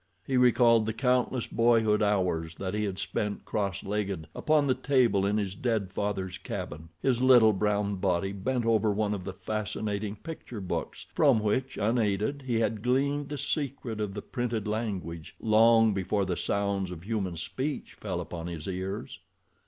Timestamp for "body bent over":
7.97-8.89